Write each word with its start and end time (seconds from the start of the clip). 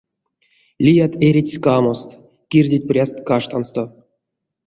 Лият 0.85 1.13
эрить 1.27 1.51
ськамост, 1.55 2.09
кирдить 2.49 2.87
пряст 2.89 3.15
каштансто. 3.27 3.83